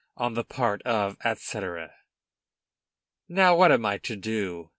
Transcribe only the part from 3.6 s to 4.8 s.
am I do to?"